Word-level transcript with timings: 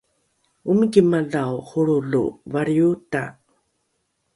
omiki 0.69 1.01
madhao 1.11 1.55
holrolo 1.69 2.23
valriota 2.51 3.23